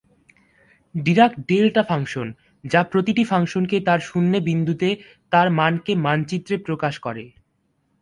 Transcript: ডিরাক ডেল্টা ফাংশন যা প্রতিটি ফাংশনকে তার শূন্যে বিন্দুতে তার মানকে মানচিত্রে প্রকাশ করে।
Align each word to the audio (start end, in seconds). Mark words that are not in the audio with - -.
ডিরাক 0.95 1.31
ডেল্টা 1.47 1.83
ফাংশন 1.83 2.27
যা 2.63 2.81
প্রতিটি 2.83 3.23
ফাংশনকে 3.23 3.77
তার 3.87 3.99
শূন্যে 3.99 4.39
বিন্দুতে 4.39 4.89
তার 5.31 5.47
মানকে 5.59 5.91
মানচিত্রে 6.05 6.55
প্রকাশ 6.67 6.95
করে। 6.99 7.23